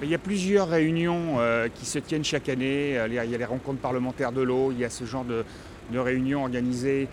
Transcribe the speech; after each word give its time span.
Il 0.00 0.08
y 0.08 0.14
a 0.14 0.18
plusieurs 0.18 0.68
réunions 0.68 1.38
euh, 1.38 1.66
qui 1.74 1.84
se 1.84 1.98
tiennent 1.98 2.22
chaque 2.22 2.48
année. 2.48 2.96
Il 3.08 3.14
y 3.14 3.18
a 3.18 3.24
les 3.24 3.44
rencontres 3.44 3.80
parlementaires 3.80 4.30
de 4.30 4.42
l'eau, 4.42 4.70
il 4.70 4.78
y 4.78 4.84
a 4.84 4.90
ce 4.90 5.04
genre 5.04 5.24
de, 5.24 5.44
réunions 5.92 6.42
organisées 6.42 7.08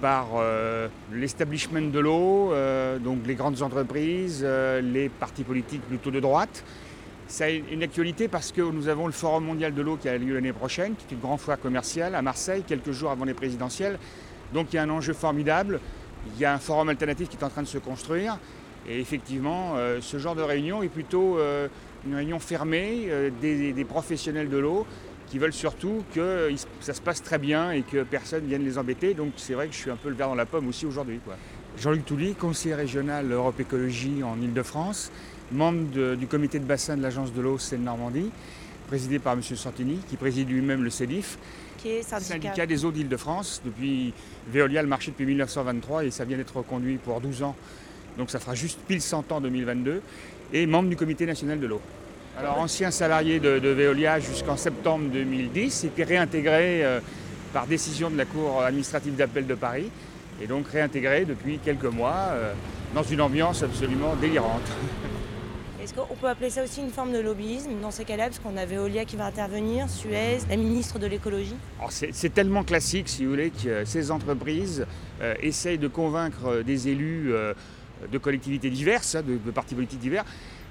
par 0.00 0.28
euh, 0.36 0.88
l'establishment 1.12 1.90
de 1.92 1.98
l'eau, 1.98 2.52
euh, 2.52 2.98
donc 2.98 3.26
les 3.26 3.34
grandes 3.34 3.60
entreprises, 3.60 4.46
les 4.82 5.10
partis 5.10 5.44
politiques 5.44 5.82
plutôt 5.82 6.10
de 6.10 6.20
droite. 6.20 6.64
Ça 7.28 7.44
a 7.44 7.50
une 7.50 7.82
actualité 7.82 8.28
parce 8.28 8.50
que 8.50 8.62
nous 8.62 8.88
avons 8.88 9.06
le 9.06 9.12
Forum 9.12 9.44
mondial 9.44 9.74
de 9.74 9.82
l'eau 9.82 9.96
qui 9.96 10.08
a 10.08 10.16
lieu 10.16 10.34
l'année 10.34 10.54
prochaine, 10.54 10.94
qui 10.94 11.04
est 11.10 11.14
une 11.14 11.20
grande 11.20 11.38
foire 11.38 11.60
commerciale 11.60 12.14
à 12.14 12.22
Marseille, 12.22 12.64
quelques 12.66 12.92
jours 12.92 13.10
avant 13.10 13.26
les 13.26 13.34
présidentielles. 13.34 13.98
Donc 14.54 14.68
il 14.72 14.76
y 14.76 14.78
a 14.78 14.82
un 14.82 14.90
enjeu 14.90 15.12
formidable. 15.12 15.80
Il 16.34 16.40
y 16.40 16.46
a 16.46 16.54
un 16.54 16.58
forum 16.58 16.88
alternatif 16.88 17.28
qui 17.28 17.36
est 17.36 17.44
en 17.44 17.50
train 17.50 17.62
de 17.62 17.68
se 17.68 17.78
construire. 17.78 18.38
Et 18.88 19.00
effectivement, 19.00 19.76
ce 20.00 20.18
genre 20.18 20.34
de 20.34 20.42
réunion 20.42 20.82
est 20.82 20.88
plutôt 20.88 21.38
une 22.06 22.14
réunion 22.14 22.38
fermée 22.38 23.04
euh, 23.08 23.30
des, 23.40 23.84
professionnels 23.84 24.48
de 24.48 24.58
l'eau 24.58 24.86
qui 25.28 25.38
veulent 25.38 25.52
surtout 25.52 26.04
que 26.14 26.50
ça 26.80 26.92
se 26.92 27.00
passe 27.00 27.22
très 27.22 27.38
bien 27.38 27.70
et 27.70 27.82
que 27.82 28.02
personne 28.02 28.44
vienne 28.46 28.64
les 28.64 28.76
embêter. 28.76 29.14
Donc 29.14 29.32
c'est 29.36 29.54
vrai 29.54 29.68
que 29.68 29.74
je 29.74 29.78
suis 29.78 29.90
un 29.90 29.96
peu 29.96 30.10
le 30.10 30.14
verre 30.14 30.28
dans 30.28 30.34
la 30.34 30.46
pomme 30.46 30.68
aussi 30.68 30.84
aujourd'hui. 30.84 31.20
Jean-Luc 31.78 32.04
Touly, 32.04 32.34
conseiller 32.34 32.74
régional 32.74 33.30
Europe 33.32 33.58
Écologie 33.58 34.22
en 34.22 34.38
Ile-de-France, 34.40 35.10
membre 35.50 36.16
du 36.16 36.26
comité 36.26 36.58
de 36.58 36.64
bassin 36.64 36.98
de 36.98 37.02
l'agence 37.02 37.32
de 37.32 37.40
l'eau 37.40 37.56
Seine-Normandie, 37.56 38.30
présidé 38.88 39.18
par 39.18 39.32
M. 39.32 39.42
Santini, 39.42 40.00
qui 40.10 40.16
préside 40.16 40.50
lui-même 40.50 40.84
le 40.84 40.90
CEDIF, 40.90 41.38
qui 41.78 41.88
est 41.88 42.02
syndicat. 42.02 42.34
syndicat 42.34 42.66
des 42.66 42.84
eaux 42.84 42.92
d'Île-de-France. 42.92 43.62
Depuis 43.64 44.12
Veolia, 44.52 44.82
le 44.82 44.88
marché 44.88 45.12
depuis 45.12 45.24
1923 45.24 46.04
et 46.04 46.10
ça 46.10 46.26
vient 46.26 46.36
d'être 46.36 46.58
reconduit 46.58 46.98
pour 46.98 47.22
12 47.22 47.42
ans. 47.42 47.56
Donc 48.18 48.30
ça 48.30 48.38
fera 48.38 48.54
juste 48.54 48.78
pile 48.86 49.00
100 49.00 49.32
ans 49.32 49.40
2022 49.40 50.02
et 50.52 50.66
membre 50.66 50.88
du 50.88 50.96
comité 50.96 51.26
national 51.26 51.58
de 51.58 51.66
l'eau. 51.66 51.80
Alors 52.38 52.58
ancien 52.58 52.90
salarié 52.90 53.40
de, 53.40 53.58
Veolia 53.68 54.18
jusqu'en 54.18 54.56
septembre 54.56 55.10
2010 55.12 55.84
et 55.84 55.88
puis 55.88 56.02
réintégré 56.02 56.82
euh, 56.82 57.00
par 57.52 57.66
décision 57.66 58.08
de 58.08 58.16
la 58.16 58.24
Cour 58.24 58.62
administrative 58.62 59.16
d'appel 59.16 59.46
de 59.46 59.54
Paris 59.54 59.90
et 60.40 60.46
donc 60.46 60.66
réintégré 60.68 61.26
depuis 61.26 61.58
quelques 61.58 61.84
mois 61.84 62.30
euh, 62.30 62.54
dans 62.94 63.02
une 63.02 63.20
ambiance 63.20 63.62
absolument 63.62 64.16
délirante. 64.16 64.62
Est-ce 65.82 65.92
qu'on 65.92 66.14
peut 66.14 66.28
appeler 66.28 66.48
ça 66.48 66.64
aussi 66.64 66.80
une 66.80 66.90
forme 66.90 67.12
de 67.12 67.18
lobbyisme 67.18 67.72
dans 67.82 67.90
ces 67.90 68.04
cas-là? 68.04 68.28
Parce 68.28 68.38
qu'on 68.38 68.56
a 68.56 68.64
Veolia 68.64 69.04
qui 69.04 69.16
va 69.16 69.26
intervenir, 69.26 69.90
Suez, 69.90 70.38
la 70.48 70.56
ministre 70.56 70.98
de 70.98 71.06
l'écologie. 71.06 71.56
C'est 71.90 72.32
tellement 72.32 72.62
classique, 72.62 73.08
si 73.08 73.24
vous 73.24 73.30
voulez, 73.32 73.50
que 73.50 73.84
ces 73.84 74.10
entreprises 74.10 74.86
euh, 75.20 75.34
essayent 75.40 75.78
de 75.78 75.88
convaincre 75.88 76.62
des 76.62 76.88
élus 76.88 77.32
de 78.10 78.18
collectivités 78.18 78.70
diverses, 78.70 79.16
hein, 79.16 79.22
de, 79.22 79.50
partis 79.50 79.74
politiques 79.74 80.00
divers, 80.00 80.24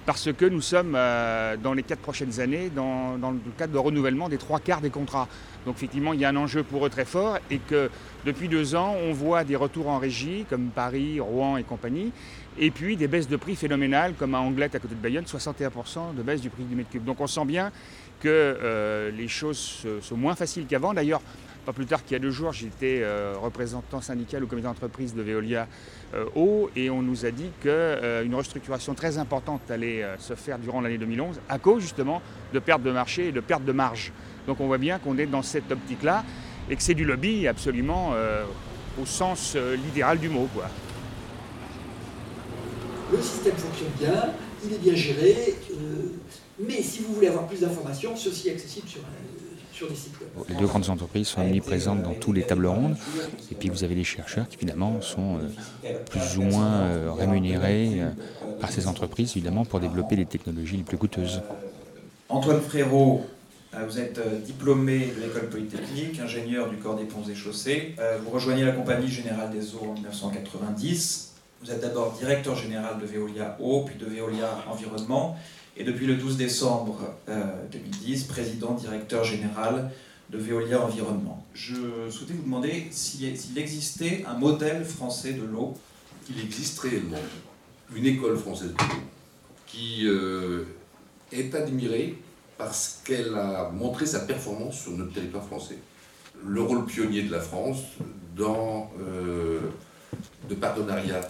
parce 0.06 0.32
que 0.34 0.46
nous 0.46 0.62
sommes 0.62 0.94
euh, 0.96 1.58
dans 1.58 1.74
les 1.74 1.84
quatre 1.84 2.00
prochaines 2.00 2.40
années 2.40 2.70
dans, 2.70 3.18
le 3.18 3.52
cadre 3.58 3.74
de 3.74 3.78
renouvellement 3.78 4.30
des 4.30 4.38
trois 4.38 4.60
quarts 4.60 4.82
des 4.82 4.90
contrats. 4.90 5.28
Donc 5.66 5.76
effectivement, 5.78 6.14
il 6.14 6.20
y 6.20 6.26
a 6.26 6.30
un 6.30 6.36
enjeu 6.36 6.64
pour 6.64 6.86
eux 6.86 6.90
très 6.90 7.06
fort 7.06 7.38
et 7.52 7.60
que 7.60 7.90
depuis 8.26 8.48
deux 8.48 8.76
ans, 8.76 8.96
on 9.04 9.14
voit 9.14 9.44
des 9.44 9.56
retours 9.56 9.90
en 9.90 10.00
régie 10.00 10.46
comme 10.50 10.70
Paris, 10.70 11.20
Rouen 11.20 11.58
et 11.58 11.64
compagnie, 11.64 12.12
et 12.58 12.72
puis 12.72 12.98
des 12.98 13.08
baisses 13.08 13.28
de 13.28 13.38
prix 13.38 13.56
phénoménales 13.56 14.14
comme 14.18 14.34
à 14.34 14.40
Anglette 14.40 14.76
à 14.76 14.80
côté 14.80 14.96
de 14.96 15.00
Bayonne, 15.00 15.26
61% 15.26 16.16
de 16.16 16.24
baisse 16.24 16.42
du 16.42 16.50
prix 16.50 16.64
du 16.64 16.76
mètre 16.76 16.90
cube. 16.90 17.04
Donc 17.04 17.22
on 17.22 17.28
sent 17.28 17.46
bien 17.46 17.72
que 18.20 18.28
euh, 18.28 19.12
les 19.12 19.28
choses 19.28 19.86
sont 20.02 20.18
moins 20.18 20.36
faciles 20.36 20.66
qu'avant. 20.66 20.94
D'ailleurs, 20.94 21.22
pas 21.66 21.74
plus 21.74 21.86
tard 21.86 22.04
qu'il 22.04 22.14
y 22.14 22.16
a 22.16 22.20
deux 22.20 22.32
jours, 22.32 22.54
j'étais 22.54 23.02
euh, 23.02 23.36
représentant 23.40 24.02
syndical 24.02 24.44
au 24.44 24.48
comité 24.48 24.68
d'entreprise 24.68 25.14
de 25.14 25.22
Veolia 25.22 25.68
euh, 26.14 26.26
Eau 26.36 26.70
et 26.76 26.90
on 26.90 27.02
nous 27.02 27.26
a 27.26 27.32
dit 27.32 27.50
qu'une 27.62 27.70
euh, 27.72 28.26
restructuration 28.34 28.96
très 28.96 29.18
importante 29.18 29.70
allait 29.70 30.04
se 30.18 30.34
faire 30.34 30.58
durant 30.58 30.82
l'année 30.82 30.98
2011 30.98 31.40
à 31.50 31.60
cause 31.60 31.84
justement 31.84 32.22
de 32.54 32.60
perte 32.60 32.82
de 32.82 32.92
marché 32.92 33.28
et 33.28 33.32
de 33.32 33.40
perte 33.42 33.64
de 33.64 33.72
marge. 33.72 34.12
Donc 34.48 34.60
on 34.60 34.68
voit 34.68 34.80
bien 34.80 34.98
qu'on 34.98 35.18
est 35.18 35.28
dans 35.28 35.44
cette 35.44 35.72
optique-là 35.72 36.24
et 36.70 36.76
que 36.76 36.82
c'est 36.82 36.96
du 36.96 37.06
lobby 37.06 37.48
absolument 37.48 38.14
au 39.02 39.06
sens 39.06 39.56
littéral 39.86 40.18
du 40.18 40.30
mot. 40.30 40.48
Quoi. 40.54 40.66
Le 43.12 43.22
système 43.22 43.56
fonctionne 43.56 43.92
bien, 44.00 44.34
il 44.66 44.74
est 44.74 44.80
bien 44.80 44.96
géré, 44.96 45.56
mais 46.60 46.82
si 46.82 47.02
vous 47.04 47.14
voulez 47.14 47.28
avoir 47.28 47.48
plus 47.48 47.62
d'informations, 47.62 48.16
ceci 48.16 48.50
est 48.50 48.54
accessible 48.54 48.88
sur 48.88 49.02
les 50.50 50.56
deux 50.56 50.66
grandes 50.66 50.90
entreprises 50.90 51.28
sont 51.28 51.42
omniprésentes 51.42 52.04
dans 52.04 52.14
tous 52.14 52.34
les 52.34 52.44
tables 52.44 52.68
rondes. 52.68 52.96
Et 53.52 53.56
puis 53.56 53.70
vous 53.70 53.84
avez 53.84 53.96
les 53.96 54.04
chercheurs 54.04 54.48
qui 54.48 54.58
finalement 54.58 55.02
sont 55.02 55.38
euh, 55.38 55.94
plus 56.10 56.38
ou 56.38 56.44
moins 56.44 56.82
euh, 56.82 57.12
rémunérés 57.12 58.02
euh, 58.02 58.10
par 58.60 58.72
ces 58.72 58.88
entreprises 58.88 59.32
évidemment 59.36 59.66
pour 59.66 59.80
développer 59.80 60.16
les 60.16 60.26
technologies 60.26 60.78
les 60.78 60.84
plus 60.84 60.98
coûteuses. 60.98 61.42
Antoine 62.30 62.62
Frérot, 62.62 63.26
vous 63.88 64.00
êtes 64.00 64.20
diplômé 64.44 65.14
de 65.16 65.22
l'école 65.22 65.50
polytechnique, 65.50 66.20
ingénieur 66.20 66.70
du 66.70 66.78
corps 66.78 66.96
des 66.96 67.06
ponts 67.06 67.24
et 67.30 67.36
chaussées. 67.36 67.96
Vous 68.24 68.30
rejoignez 68.30 68.64
la 68.64 68.72
Compagnie 68.72 69.10
Générale 69.10 69.50
des 69.50 69.76
Eaux 69.76 69.88
en 69.90 69.94
1990. 69.94 71.34
Vous 71.62 71.72
êtes 71.72 71.82
d'abord 71.82 72.14
directeur 72.14 72.56
général 72.56 73.00
de 73.00 73.06
Veolia 73.06 73.58
Eau, 73.62 73.84
puis 73.86 73.96
de 73.98 74.06
Veolia 74.06 74.64
Environnement 74.70 75.38
et 75.78 75.84
depuis 75.84 76.06
le 76.06 76.16
12 76.16 76.38
décembre 76.38 77.00
2010, 77.72 78.24
euh, 78.24 78.28
président 78.28 78.74
directeur 78.74 79.24
général 79.24 79.92
de 80.30 80.38
Veolia 80.38 80.82
Environnement. 80.82 81.46
Je 81.54 81.76
souhaitais 82.10 82.34
vous 82.34 82.44
demander 82.44 82.88
s'il 82.92 83.58
existait 83.58 84.24
un 84.28 84.38
modèle 84.38 84.86
français 84.86 85.34
de 85.34 85.44
l'eau. 85.44 85.78
Il 86.30 86.40
existe 86.42 86.80
réellement 86.80 87.18
une 87.96 88.06
école 88.06 88.38
française 88.38 88.70
de 88.70 88.78
l'eau 88.78 89.02
qui 89.68 90.06
euh, 90.06 90.64
est 91.32 91.54
admirée 91.56 92.18
parce 92.58 93.02
qu'elle 93.04 93.34
a 93.36 93.70
montré 93.72 94.06
sa 94.06 94.20
performance 94.20 94.82
sur 94.82 94.92
notre 94.92 95.14
territoire 95.14 95.46
français. 95.46 95.78
Le 96.46 96.62
rôle 96.62 96.86
pionnier 96.86 97.24
de 97.24 97.32
la 97.32 97.40
France 97.40 97.80
dans 98.36 98.92
euh, 99.00 99.60
de 100.50 100.56
partenariat 100.56 101.22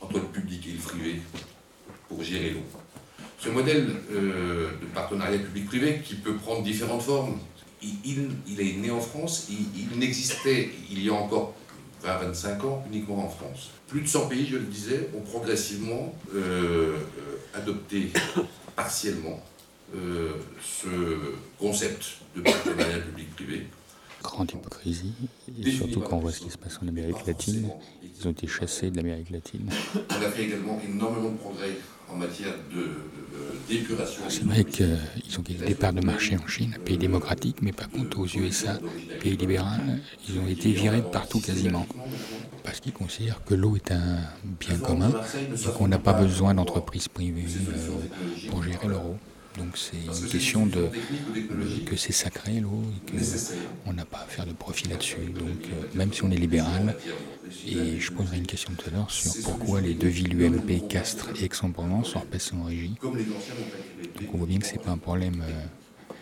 entre 0.00 0.14
le 0.14 0.26
public 0.26 0.66
et 0.66 0.72
le 0.72 0.78
privé 0.78 1.22
pour 2.08 2.22
gérer 2.22 2.50
l'eau. 2.50 2.60
Ce 3.38 3.48
modèle 3.50 3.88
euh, 4.12 4.70
de 4.80 4.86
partenariat 4.94 5.38
public-privé 5.38 6.00
qui 6.04 6.14
peut 6.14 6.34
prendre 6.34 6.62
différentes 6.62 7.02
formes, 7.02 7.38
il, 7.82 8.60
est 8.60 8.72
né 8.72 8.90
en 8.90 9.00
France, 9.00 9.48
il, 9.50 9.98
n'existait 9.98 10.70
il 10.90 11.04
y 11.04 11.10
a 11.10 11.12
encore 11.12 11.54
20-25 12.04 12.62
ans 12.62 12.84
uniquement 12.90 13.24
en 13.24 13.28
France. 13.28 13.70
Plus 13.88 14.00
de 14.00 14.08
100 14.08 14.28
pays, 14.28 14.46
je 14.46 14.56
le 14.56 14.64
disais, 14.64 15.10
ont 15.16 15.20
progressivement 15.20 16.14
euh, 16.34 16.38
euh, 16.38 17.58
adopté 17.58 18.10
partiellement 18.76 19.42
ce 20.60 20.88
concept 21.60 22.18
de 22.34 22.40
partenariat 22.40 22.98
public-privé. 22.98 23.68
Grande 24.20 24.50
hypocrisie, 24.50 25.14
et 25.64 25.70
surtout 25.70 26.00
quand 26.00 26.16
on 26.16 26.20
voit 26.20 26.32
ce 26.32 26.40
qui 26.40 26.50
se 26.50 26.58
passe 26.58 26.80
en 26.82 26.88
Amérique 26.88 27.24
latine. 27.24 27.70
Ils 28.02 28.26
ont 28.26 28.32
été 28.32 28.48
chassés 28.48 28.90
de 28.90 28.96
l'Amérique 28.96 29.30
latine. 29.30 29.70
On 29.94 30.14
a 30.14 30.30
fait 30.30 30.44
également 30.44 30.80
énormément 30.84 31.30
de 31.30 31.36
progrès 31.36 31.70
en 32.12 32.16
matière 32.16 32.54
d'épuration. 33.68 34.22
C'est 34.28 34.44
vrai 34.44 34.64
qu'ils 34.64 35.38
ont 35.38 35.42
des 35.66 35.74
parts 35.74 35.92
de 35.92 36.04
marché 36.04 36.36
en 36.36 36.46
Chine, 36.46 36.74
un 36.76 36.80
pays 36.80 36.98
démocratique, 36.98 37.58
mais 37.62 37.72
par 37.72 37.88
contre 37.90 38.18
aux 38.20 38.26
USA, 38.26 38.78
pays 39.20 39.36
libéral, 39.36 40.00
ils 40.28 40.38
ont 40.38 40.46
été 40.46 40.70
virés 40.72 41.00
de 41.00 41.06
partout 41.06 41.40
quasiment. 41.40 41.86
Parce 42.62 42.80
qu'ils 42.80 42.92
considèrent 42.92 43.42
que 43.44 43.54
l'eau 43.54 43.76
est 43.76 43.92
un 43.92 44.18
bien 44.60 44.76
commun 44.78 45.12
et 45.36 45.68
qu'on 45.76 45.88
n'a 45.88 45.98
pas 45.98 46.14
besoin 46.14 46.54
d'entreprises 46.54 47.08
privées 47.08 47.44
euh, 47.44 48.50
pour 48.50 48.62
gérer 48.62 48.88
leur 48.88 49.06
eau. 49.06 49.16
Donc 49.58 49.76
c'est 49.76 49.96
une 49.96 50.28
question 50.28 50.66
de 50.66 50.88
que 51.86 51.96
c'est 51.96 52.12
sacré 52.12 52.60
l'eau 52.60 52.82
et 53.14 53.16
qu'on 53.84 53.92
n'a 53.92 54.04
pas 54.04 54.18
à 54.18 54.26
faire 54.26 54.46
de 54.46 54.52
profit 54.52 54.88
là-dessus. 54.88 55.16
Donc 55.34 55.64
euh, 55.64 55.86
même 55.94 56.12
si 56.12 56.24
on 56.24 56.30
est 56.30 56.36
libéral, 56.36 56.96
et 57.66 57.98
je 57.98 58.12
poserai 58.12 58.38
une 58.38 58.46
question 58.46 58.72
tout 58.76 58.88
à 58.88 58.92
l'heure 58.92 59.10
sur 59.10 59.32
pourquoi 59.44 59.80
les 59.80 59.94
deux 59.94 60.08
villes 60.08 60.40
UMP, 60.40 60.88
Castres 60.88 61.28
et 61.40 61.44
Aix-en-Provence 61.44 62.10
sont 62.10 62.20
repassées 62.20 62.54
en 62.54 62.64
régie. 62.64 62.96
Donc 63.02 64.34
on 64.34 64.38
voit 64.38 64.46
bien 64.46 64.58
que 64.58 64.66
ce 64.66 64.72
n'est 64.72 64.78
pas 64.78 64.90
un 64.90 64.98
problème, 64.98 65.42
euh, 65.46 66.14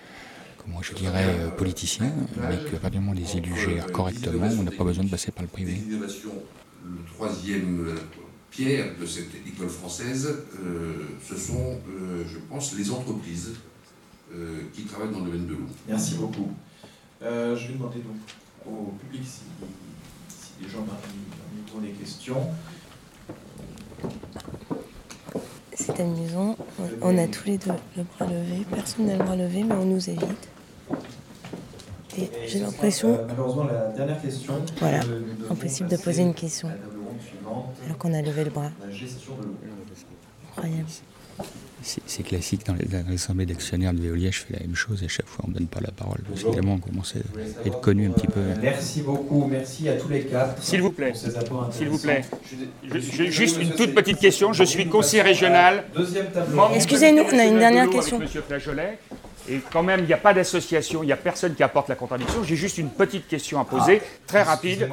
comment 0.58 0.82
je 0.82 0.92
dirais, 0.94 1.26
euh, 1.26 1.48
politicien, 1.48 2.12
mais 2.36 2.58
que 2.70 2.76
vraiment 2.76 3.12
les 3.12 3.36
élus 3.36 3.56
gèrent 3.56 3.90
correctement, 3.90 4.48
on 4.58 4.62
n'a 4.62 4.70
pas 4.70 4.84
besoin 4.84 5.04
de 5.04 5.10
passer 5.10 5.30
par 5.30 5.42
le 5.42 5.48
privé. 5.48 5.80
Le 6.86 7.02
troisième 7.14 7.96
pierre 8.54 8.92
de 9.00 9.06
cette 9.06 9.34
école 9.46 9.68
française, 9.68 10.36
ce 11.28 11.36
sont, 11.36 11.78
je 12.26 12.38
pense, 12.48 12.74
les 12.76 12.90
entreprises 12.90 13.54
qui 14.72 14.82
travaillent 14.84 15.12
dans 15.12 15.20
le 15.20 15.26
domaine 15.26 15.46
de 15.46 15.52
l'eau. 15.52 15.66
Merci 15.88 16.14
beaucoup. 16.16 16.50
je 17.20 17.66
vais 17.66 17.74
demander 17.74 17.98
donc 17.98 18.16
au 18.66 18.92
public 18.92 19.22
si 19.26 19.42
les 20.62 20.68
gens 20.68 20.86
ont 21.76 21.80
des 21.80 21.90
questions. 21.90 22.46
C'est 25.72 26.00
amusant. 26.00 26.56
On 27.02 27.18
a 27.18 27.26
tous 27.26 27.46
les 27.46 27.58
deux 27.58 27.72
le 27.96 28.04
bras 28.04 28.26
levé. 28.26 28.64
Personne 28.72 29.06
n'a 29.06 29.16
le 29.16 29.24
bras 29.24 29.36
levé, 29.36 29.64
mais 29.64 29.74
on 29.74 29.84
nous 29.84 30.08
évite. 30.08 30.48
Et 32.16 32.30
j'ai 32.46 32.60
l'impression. 32.60 33.14
Euh, 33.14 33.26
malheureusement, 33.26 33.64
la 33.64 33.88
dernière 33.88 34.22
question. 34.22 34.54
Voilà. 34.78 35.00
Impossible 35.50 35.88
de 35.88 35.96
poser 35.96 36.22
une 36.22 36.34
question. 36.34 36.68
Alors 37.84 37.98
qu'on 37.98 38.14
a 38.14 38.22
levé 38.22 38.44
le 38.44 38.50
bras. 38.50 38.70
Incroyable. 40.50 40.88
C'est 41.82 42.22
classique 42.22 42.64
dans 42.64 42.74
les, 42.74 43.14
assemblées 43.14 43.44
d'actionnaires 43.44 43.92
de 43.92 44.00
Veolia, 44.00 44.30
je 44.30 44.38
fais 44.40 44.54
la 44.54 44.60
même 44.60 44.74
chose 44.74 45.02
et 45.02 45.06
à 45.06 45.08
chaque 45.08 45.26
fois 45.26 45.44
on 45.46 45.50
ne 45.50 45.54
donne 45.54 45.66
pas 45.66 45.80
la 45.82 45.90
parole. 45.90 46.20
Parce 46.26 46.42
qu'évidemment 46.42 46.74
on 46.74 46.78
commence 46.78 47.14
à 47.14 47.66
être 47.66 47.80
connu 47.80 48.06
un 48.08 48.12
petit 48.12 48.26
peu. 48.26 48.40
Merci 48.62 49.02
beaucoup, 49.02 49.46
merci 49.46 49.88
à 49.90 49.96
tous 49.96 50.08
les 50.08 50.22
quatre. 50.22 50.62
S'il 50.62 50.80
vous 50.80 50.92
plaît, 50.92 51.12
s'il 51.14 51.88
vous 51.88 51.98
plaît. 51.98 52.24
juste 53.28 53.60
une 53.60 53.72
toute 53.72 53.94
petite 53.94 54.18
question, 54.18 54.54
je 54.54 54.64
suis 54.64 54.88
conseiller 54.88 55.22
régional. 55.22 55.84
Excusez-nous, 56.74 57.24
on 57.30 57.38
a 57.38 57.44
une 57.44 57.58
dernière 57.58 57.90
question. 57.90 58.18
Monsieur 58.18 58.42
Flageolet. 58.42 58.98
Et 59.46 59.60
quand 59.70 59.82
même, 59.82 60.00
il 60.00 60.06
n'y 60.06 60.12
a 60.14 60.18
pas 60.18 60.32
d'association, 60.32 61.02
il 61.02 61.06
n'y 61.06 61.12
a 61.12 61.18
personne 61.18 61.54
qui 61.54 61.62
apporte 61.62 61.90
la 61.90 61.96
contradiction. 61.96 62.42
J'ai 62.44 62.56
juste 62.56 62.78
une 62.78 62.88
petite 62.88 63.28
question 63.28 63.60
à 63.60 63.66
poser, 63.66 64.00
ah, 64.02 64.08
très 64.26 64.42
rapide. 64.42 64.88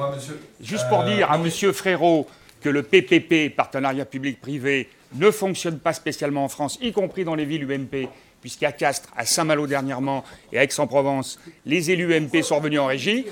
Juste 0.60 0.86
pour 0.90 1.04
dire 1.04 1.30
à 1.30 1.38
Monsieur 1.38 1.72
Frérot 1.72 2.26
que 2.62 2.68
le 2.68 2.82
PPP, 2.82 3.54
partenariat 3.54 4.04
public-privé, 4.04 4.88
ne 5.14 5.30
fonctionne 5.30 5.78
pas 5.78 5.92
spécialement 5.92 6.44
en 6.44 6.48
France, 6.48 6.78
y 6.80 6.92
compris 6.92 7.24
dans 7.24 7.34
les 7.34 7.44
villes 7.44 7.70
UMP, 7.70 8.08
puisqu'à 8.40 8.72
Castres, 8.72 9.08
à 9.16 9.24
Saint-Malo 9.24 9.66
dernièrement 9.66 10.24
et 10.52 10.58
à 10.58 10.64
Aix-en-Provence, 10.64 11.38
les 11.66 11.90
élus 11.90 12.14
UMP 12.14 12.42
sont 12.42 12.56
revenus 12.56 12.80
en 12.80 12.86
régie. 12.86 13.26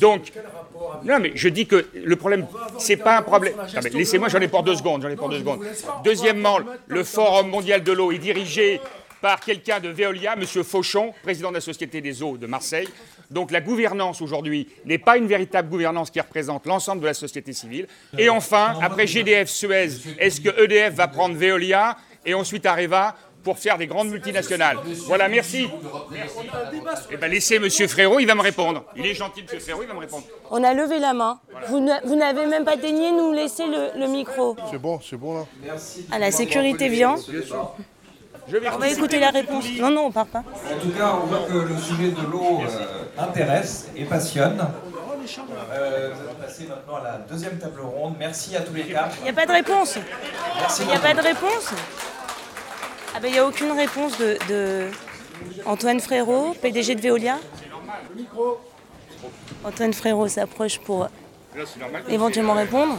Donc, 0.00 0.32
non, 1.04 1.18
je 1.34 1.48
dis 1.48 1.66
que 1.66 1.86
le 1.94 2.16
problème, 2.16 2.46
c'est 2.78 2.96
pas 2.96 3.18
un 3.18 3.22
problème. 3.22 3.54
Laissez-moi, 3.92 4.28
j'en 4.28 4.40
ai 4.40 4.48
pour 4.48 4.62
deux 4.62 4.76
secondes. 4.76 5.02
J'en 5.02 5.10
ai 5.10 5.16
pour 5.16 5.28
deux 5.28 5.40
secondes. 5.40 5.60
Deuxièmement, 6.02 6.58
le 6.86 7.04
Forum 7.04 7.48
mondial 7.48 7.82
de 7.82 7.92
l'eau 7.92 8.12
est 8.12 8.18
dirigé 8.18 8.80
par 9.20 9.40
quelqu'un 9.40 9.80
de 9.80 9.88
Veolia, 9.88 10.34
M. 10.34 10.44
Fauchon, 10.44 11.14
président 11.22 11.48
de 11.48 11.54
la 11.54 11.60
Société 11.60 12.00
des 12.00 12.22
eaux 12.22 12.36
de 12.36 12.46
Marseille. 12.46 12.88
Donc 13.34 13.50
la 13.50 13.60
gouvernance 13.60 14.22
aujourd'hui 14.22 14.68
n'est 14.86 14.98
pas 14.98 15.16
une 15.16 15.26
véritable 15.26 15.68
gouvernance 15.68 16.10
qui 16.10 16.20
représente 16.20 16.66
l'ensemble 16.66 17.02
de 17.02 17.06
la 17.06 17.14
société 17.14 17.52
civile. 17.52 17.88
Et 18.16 18.28
enfin, 18.28 18.78
après 18.80 19.08
GDF 19.08 19.48
Suez, 19.48 19.88
est-ce 20.20 20.40
que 20.40 20.62
EDF 20.62 20.94
va 20.94 21.08
prendre 21.08 21.34
Veolia 21.34 21.96
et 22.24 22.32
ensuite 22.32 22.64
Areva 22.64 23.16
pour 23.42 23.58
faire 23.58 23.76
des 23.76 23.88
grandes 23.88 24.08
multinationales? 24.08 24.78
Voilà, 25.06 25.28
merci. 25.28 25.66
Eh 27.10 27.16
bien, 27.16 27.28
laissez 27.28 27.56
M. 27.56 27.68
Frérot, 27.88 28.20
il 28.20 28.26
va 28.26 28.36
me 28.36 28.40
répondre. 28.40 28.84
Il 28.94 29.04
est 29.04 29.14
gentil, 29.14 29.40
M. 29.40 29.60
Frérot, 29.60 29.82
il 29.82 29.88
va 29.88 29.94
me 29.94 29.98
répondre. 29.98 30.24
On 30.52 30.62
a 30.62 30.72
levé 30.72 31.00
la 31.00 31.12
main. 31.12 31.40
Vous 31.68 32.16
n'avez 32.16 32.46
même 32.46 32.64
pas 32.64 32.76
daigné 32.76 33.10
nous 33.10 33.32
laisser 33.32 33.64
le, 33.66 34.06
micro. 34.06 34.56
C'est 34.70 34.80
bon, 34.80 35.00
c'est 35.02 35.16
bon 35.16 35.40
là. 35.40 35.46
À 36.12 36.20
la 36.20 36.30
sécurité 36.30 36.88
vient 36.88 37.16
on 38.72 38.78
va 38.78 38.88
écouter 38.88 39.18
la 39.18 39.30
réponse. 39.30 39.64
Non, 39.78 39.90
non, 39.90 40.06
on 40.06 40.10
part 40.12 40.26
pas. 40.26 40.40
En 40.40 40.80
tout 40.80 40.90
cas, 40.90 41.16
on 41.22 41.26
voit 41.26 41.46
que 41.48 41.56
le 41.56 41.78
sujet 41.78 42.10
de 42.10 42.22
l'eau 42.30 42.60
euh, 42.60 43.22
intéresse 43.22 43.88
et 43.96 44.04
passionne. 44.04 44.58
Euh, 45.72 46.10
nous 46.10 46.20
allons 46.20 46.34
passer 46.40 46.66
maintenant 46.66 46.96
à 46.96 47.02
la 47.02 47.18
deuxième 47.18 47.58
table 47.58 47.80
ronde. 47.80 48.16
Merci 48.18 48.56
à 48.56 48.60
tous 48.60 48.74
les 48.74 48.84
quatre. 48.84 49.16
Il 49.20 49.24
n'y 49.24 49.30
a 49.30 49.32
pas 49.32 49.46
de 49.46 49.52
réponse. 49.52 49.98
Il 50.80 50.86
n'y 50.86 50.92
a 50.92 50.98
pas 50.98 51.14
de 51.14 51.20
réponse. 51.20 51.72
Ah 53.14 53.20
ben, 53.20 53.28
il 53.28 53.32
n'y 53.32 53.38
a 53.38 53.46
aucune 53.46 53.72
réponse 53.72 54.18
de, 54.18 54.36
de, 54.48 54.88
Antoine 55.64 56.00
Frérot, 56.00 56.54
PDG 56.60 56.96
de 56.96 57.00
Veolia. 57.00 57.38
Antoine 59.64 59.94
Frérot 59.94 60.28
s'approche 60.28 60.78
pour 60.78 61.08
éventuellement 62.08 62.54
répondre. 62.54 62.98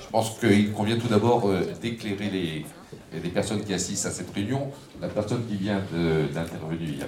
Je 0.00 0.06
pense 0.10 0.38
qu'il 0.38 0.72
convient 0.72 0.98
tout 0.98 1.08
d'abord 1.08 1.48
euh, 1.48 1.72
d'éclairer 1.80 2.30
les, 2.30 2.66
et 3.16 3.20
des 3.20 3.30
personnes 3.30 3.64
qui 3.64 3.72
assistent 3.72 4.06
à 4.06 4.10
cette 4.10 4.30
réunion. 4.30 4.70
La 5.00 5.08
personne 5.08 5.46
qui 5.46 5.56
vient 5.56 5.82
d'intervenir 6.34 7.06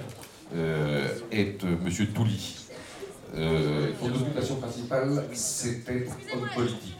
euh, 0.55 1.07
est 1.31 1.63
euh, 1.63 1.75
M. 1.85 2.07
Touli. 2.13 2.55
Euh, 3.35 3.91
son 3.99 4.07
occupation 4.07 4.55
principale, 4.55 5.23
c'était 5.33 6.07
homme 6.33 6.49
politique. 6.55 6.95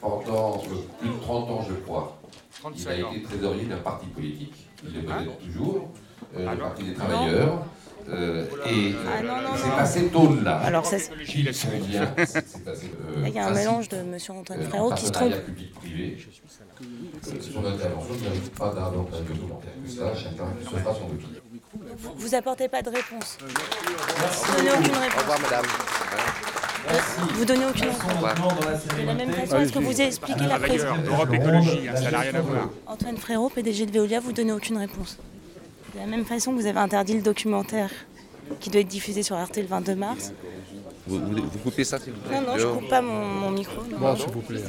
Pendant 0.00 0.58
plus 0.58 1.08
de 1.08 1.18
30 1.20 1.50
ans, 1.50 1.66
je 1.68 1.74
crois. 1.76 2.20
Il 2.76 2.88
a 2.88 2.94
été 2.94 3.22
trésorier 3.22 3.64
d'un 3.64 3.78
parti 3.78 4.06
politique. 4.06 4.68
Il 4.84 4.90
peut-être 4.92 5.10
ah. 5.10 5.22
Toujours, 6.32 6.42
le 6.42 6.48
ah 6.48 6.56
Parti 6.56 6.84
des 6.84 6.94
Travailleurs. 6.94 7.64
Euh, 8.10 8.46
et 8.66 8.94
ah, 9.06 9.22
c'est 9.54 9.76
passé 9.76 10.04
tôt 10.06 10.34
là. 10.42 10.56
Alors 10.58 10.86
ça, 10.86 10.96
il 11.26 11.44
y 13.34 13.38
a 13.38 13.46
un 13.46 13.50
mélange 13.50 13.88
de 13.90 13.98
M. 13.98 14.16
Antoine 14.30 14.62
Frérot 14.62 14.94
qui 14.94 15.06
se 15.06 15.12
trompe. 15.12 15.34
Public-privé. 15.44 16.16
Son 17.52 17.64
intervention 17.64 18.14
n'invite 18.24 18.54
pas 18.54 18.72
davantage 18.72 19.20
de 19.20 19.34
commentaires 19.38 19.72
que 19.84 19.90
cela. 19.90 20.14
Chacun 20.14 20.46
se 20.64 20.76
fera 20.76 20.94
son 20.94 21.04
avis. 21.04 21.26
Vous 22.16 22.34
apportez 22.34 22.68
pas 22.68 22.80
de 22.80 22.88
réponse. 22.88 23.38
Vous 23.40 24.56
donnez 24.56 24.70
aucune 24.70 24.94
réponse. 24.94 25.14
Au 25.14 25.20
revoir, 25.20 25.40
madame. 25.40 25.66
Vous 27.34 27.44
donnez 27.44 27.66
aucune 27.66 27.88
réponse. 27.88 28.98
De 28.98 29.06
la 29.06 29.14
même 29.14 29.32
façon, 29.32 29.58
est-ce 29.58 29.72
que 29.72 29.78
vous 29.80 30.00
expliquez 30.00 30.46
la 30.46 30.58
prise 30.58 30.86
Europe 31.06 31.34
Écologie, 31.34 31.88
hein, 31.88 31.96
ça 31.96 32.10
n'a 32.10 32.20
rien 32.20 32.34
à 32.34 32.40
voir. 32.40 32.70
Antoine 32.86 33.16
Frérot, 33.18 33.50
PDG 33.50 33.84
de 33.86 33.92
Veolia, 33.92 34.20
vous 34.20 34.32
donnez 34.32 34.52
aucune 34.52 34.78
réponse. 34.78 35.18
De 35.94 36.00
la 36.00 36.06
même 36.06 36.24
façon 36.24 36.52
que 36.52 36.60
vous 36.60 36.66
avez 36.66 36.78
interdit 36.78 37.14
le 37.14 37.22
documentaire 37.22 37.90
qui 38.60 38.70
doit 38.70 38.80
être 38.80 38.88
diffusé 38.88 39.22
sur 39.22 39.36
Arte 39.36 39.56
le 39.56 39.66
22 39.66 39.94
mars. 39.94 40.32
Vous, 41.06 41.18
coupez 41.62 41.84
ça, 41.84 41.98
s'il 41.98 42.12
vous 42.12 42.20
plaît 42.20 42.38
Non, 42.38 42.52
non, 42.52 42.58
je 42.58 42.66
ne 42.66 42.72
coupe 42.72 42.88
pas 42.88 43.00
mon, 43.00 43.50
micro. 43.50 43.80
Bon, 43.98 44.14
s'il 44.14 44.28
vous 44.30 44.40
plaît. 44.40 44.60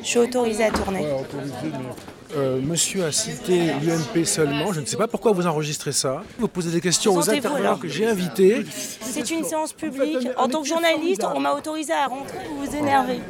Je 0.00 0.06
suis 0.06 0.18
autorisée 0.20 0.64
à 0.64 0.70
tourner. 0.70 1.00
Ouais, 1.00 1.20
autorisé, 1.20 1.54
mais, 1.62 2.36
euh, 2.36 2.60
monsieur 2.60 3.04
a 3.04 3.10
cité 3.10 3.72
l'UMP 3.82 4.24
seulement. 4.24 4.72
Je 4.72 4.80
ne 4.80 4.86
sais 4.86 4.96
pas 4.96 5.08
pourquoi 5.08 5.32
vous 5.32 5.46
enregistrez 5.48 5.90
ça. 5.90 6.22
Vous 6.38 6.46
posez 6.46 6.70
des 6.70 6.80
questions 6.80 7.14
aux 7.14 7.28
intervenants 7.28 7.76
que 7.76 7.88
j'ai 7.88 8.06
invités. 8.06 8.64
C'est 9.00 9.30
une 9.30 9.44
séance 9.44 9.72
publique. 9.72 10.28
En 10.36 10.48
tant 10.48 10.62
que 10.62 10.68
journaliste, 10.68 11.24
on 11.34 11.40
m'a 11.40 11.52
autorisé 11.52 11.92
à 11.92 12.06
rentrer. 12.06 12.38
Vous 12.48 12.64
vous 12.64 12.76
énervez. 12.76 13.20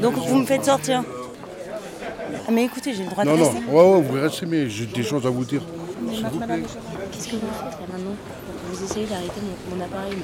Donc 0.00 0.14
vous 0.14 0.36
me 0.36 0.46
faites 0.46 0.64
sortir. 0.64 1.04
Ah, 2.46 2.50
mais 2.50 2.64
écoutez, 2.64 2.94
j'ai 2.94 3.04
le 3.04 3.10
droit 3.10 3.24
de 3.24 3.30
rester. 3.30 3.54
Non, 3.54 3.60
non, 3.60 3.72
ouais, 3.72 3.96
ouais, 3.96 4.02
vous 4.02 4.20
restez, 4.20 4.46
mais 4.46 4.68
j'ai 4.68 4.86
des 4.86 5.02
choses 5.02 5.26
à 5.26 5.30
vous 5.30 5.44
dire. 5.44 5.62
Qu'est-ce 6.14 7.28
que 7.28 7.36
vous 7.36 7.46
faites 7.46 7.80
là 7.80 7.86
maintenant 7.92 8.14
Vous 8.70 8.84
essayez 8.84 9.06
d'arrêter 9.06 9.40
mon, 9.70 9.84
appareil. 9.84 10.16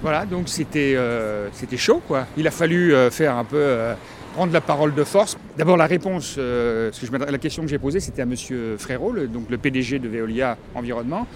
Voilà, 0.00 0.26
donc 0.26 0.48
c'était 0.48 0.94
euh, 0.94 1.48
c'était 1.52 1.76
chaud 1.76 2.00
quoi. 2.06 2.26
Il 2.36 2.46
a 2.46 2.52
fallu 2.52 2.94
euh, 2.94 3.10
faire 3.10 3.36
un 3.36 3.44
peu 3.44 3.56
euh, 3.56 3.94
prendre 4.34 4.52
la 4.52 4.60
parole 4.60 4.94
de 4.94 5.02
force. 5.02 5.36
D'abord 5.56 5.76
la 5.76 5.86
réponse, 5.86 6.34
que 6.36 6.90
je, 6.92 7.12
la 7.12 7.38
question 7.38 7.64
que 7.64 7.68
j'ai 7.68 7.78
posée, 7.78 7.98
c'était 7.98 8.22
à 8.22 8.26
Monsieur 8.26 8.76
Frérot, 8.78 9.10
le, 9.10 9.26
donc 9.26 9.50
le 9.50 9.58
PDG 9.58 9.98
de 9.98 10.08
Veolia 10.08 10.56
Environnement, 10.76 11.26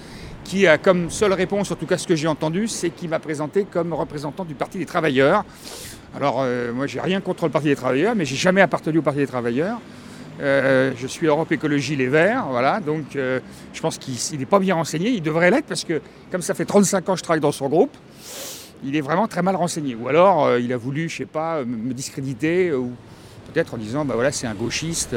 qui 0.44 0.68
a 0.68 0.78
comme 0.78 1.10
seule 1.10 1.32
réponse, 1.32 1.72
en 1.72 1.74
tout 1.74 1.86
cas 1.86 1.98
ce 1.98 2.06
que 2.06 2.14
j'ai 2.14 2.28
entendu, 2.28 2.68
c'est 2.68 2.90
qu'il 2.90 3.08
m'a 3.08 3.18
présenté 3.18 3.64
comme 3.64 3.92
représentant 3.92 4.44
du 4.44 4.54
Parti 4.54 4.78
des 4.78 4.86
Travailleurs. 4.86 5.44
Alors 6.14 6.46
moi 6.72 6.86
j'ai 6.86 7.00
rien 7.00 7.20
contre 7.20 7.46
le 7.46 7.50
Parti 7.50 7.68
des 7.68 7.76
Travailleurs, 7.76 8.14
mais 8.14 8.24
j'ai 8.24 8.36
jamais 8.36 8.60
appartenu 8.60 8.98
au 8.98 9.02
Parti 9.02 9.18
des 9.18 9.26
Travailleurs. 9.26 9.80
Euh, 10.40 10.92
je 10.96 11.06
suis 11.06 11.26
Europe 11.26 11.52
Écologie 11.52 11.94
Les 11.94 12.06
Verts, 12.06 12.46
voilà, 12.48 12.80
donc 12.80 13.16
euh, 13.16 13.40
je 13.72 13.80
pense 13.80 13.98
qu'il 13.98 14.38
n'est 14.38 14.46
pas 14.46 14.58
bien 14.58 14.74
renseigné, 14.74 15.10
il 15.10 15.22
devrait 15.22 15.50
l'être 15.50 15.66
parce 15.66 15.84
que 15.84 16.00
comme 16.30 16.42
ça 16.42 16.54
fait 16.54 16.64
35 16.64 17.08
ans 17.08 17.12
que 17.12 17.18
je 17.18 17.22
travaille 17.22 17.40
dans 17.40 17.52
son 17.52 17.68
groupe, 17.68 17.94
il 18.82 18.96
est 18.96 19.02
vraiment 19.02 19.28
très 19.28 19.42
mal 19.42 19.56
renseigné. 19.56 19.94
Ou 19.94 20.08
alors 20.08 20.46
euh, 20.46 20.60
il 20.60 20.72
a 20.72 20.76
voulu, 20.76 21.08
je 21.08 21.18
sais 21.18 21.26
pas, 21.26 21.64
me 21.64 21.92
discréditer, 21.92 22.72
ou 22.72 22.92
peut-être 23.52 23.74
en 23.74 23.76
disant, 23.76 24.04
bah 24.04 24.14
voilà, 24.14 24.32
c'est 24.32 24.46
un 24.46 24.54
gauchiste. 24.54 25.14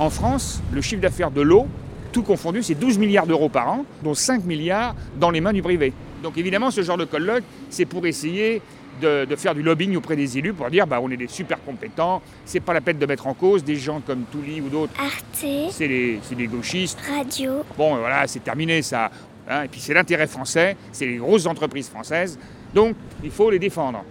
En 0.00 0.10
France, 0.10 0.62
le 0.72 0.80
chiffre 0.80 1.02
d'affaires 1.02 1.30
de 1.30 1.42
l'eau, 1.42 1.66
tout 2.10 2.22
confondu, 2.22 2.62
c'est 2.62 2.74
12 2.74 2.98
milliards 2.98 3.26
d'euros 3.26 3.48
par 3.48 3.68
an, 3.68 3.84
dont 4.02 4.14
5 4.14 4.44
milliards 4.44 4.94
dans 5.20 5.30
les 5.30 5.40
mains 5.40 5.52
du 5.52 5.62
privé. 5.62 5.92
Donc 6.22 6.38
évidemment, 6.38 6.70
ce 6.70 6.82
genre 6.82 6.96
de 6.96 7.04
colloque, 7.04 7.44
c'est 7.68 7.84
pour 7.84 8.06
essayer 8.06 8.62
de, 9.00 9.36
faire 9.36 9.54
du 9.54 9.62
lobbying 9.62 9.96
auprès 9.96 10.16
des 10.16 10.38
élus 10.38 10.52
pour 10.52 10.70
dire 10.70 10.86
bah, 10.86 11.00
on 11.02 11.10
est 11.10 11.16
des 11.16 11.28
super 11.28 11.62
compétents, 11.62 12.22
c'est 12.44 12.60
pas 12.60 12.72
la 12.72 12.80
peine 12.80 12.98
de 12.98 13.06
mettre 13.06 13.26
en 13.26 13.34
cause 13.34 13.64
des 13.64 13.76
gens 13.76 14.00
comme 14.00 14.24
Touli 14.30 14.60
ou 14.60 14.68
d'autres. 14.68 14.92
Arte. 14.98 15.46
C'est 15.70 15.88
des, 15.88 16.46
gauchistes. 16.46 17.00
Radio. 17.00 17.64
Bon, 17.76 17.96
voilà, 17.96 18.26
c'est 18.26 18.40
terminé 18.40 18.82
ça. 18.82 19.10
Hein. 19.48 19.64
et 19.64 19.68
puis 19.68 19.78
c'est 19.78 19.92
l'intérêt 19.92 20.26
français, 20.26 20.74
c'est 20.90 21.06
les 21.06 21.16
grosses 21.16 21.46
entreprises 21.46 21.88
françaises. 21.88 22.38
Donc 22.74 22.96
il 23.22 23.30
faut 23.30 23.50
les 23.50 23.58
défendre. 23.58 24.04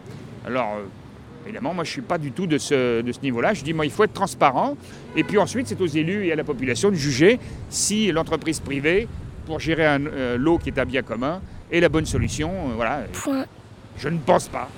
Alors. 0.46 0.76
Euh, 0.78 0.86
évidemment, 1.46 1.74
moi 1.74 1.84
je 1.84 1.90
ne 1.90 1.94
suis 1.94 2.02
pas 2.02 2.18
du 2.18 2.32
tout 2.32 2.48
de 2.48 2.58
ce, 2.58 3.02
de 3.02 3.12
ce 3.12 3.20
niveau-là. 3.22 3.54
Je 3.54 3.64
dis, 3.64 3.74
moi, 3.74 3.86
il 3.86 3.92
faut 3.92 4.06
être 4.06 4.14
transparent. 4.14 4.78
Et 5.16 5.26
puis 5.26 5.38
ensuite, 5.38 5.68
c'est 5.68 5.82
aux 5.82 5.88
élus 5.88 6.28
et 6.28 6.32
à 6.32 6.36
la 6.36 6.46
population 6.46 6.90
de 6.90 6.96
juger 6.96 7.38
si 7.70 8.12
l'entreprise 8.12 8.62
privée, 8.62 9.10
pour 9.46 9.60
gérer 9.60 9.86
un 9.86 10.06
euh, 10.06 10.38
lot 10.38 10.58
qui 10.58 10.70
est 10.70 10.80
un 10.80 10.86
bien 10.86 11.02
commun, 11.02 11.42
est 11.72 11.80
la 11.80 11.90
bonne 11.90 12.06
solution. 12.06 12.50
Euh, 12.50 12.74
voilà. 12.76 13.04
Point. 13.12 13.46
Je 13.98 14.10
ne 14.10 14.20
pense 14.20 14.48
pas. 14.48 14.70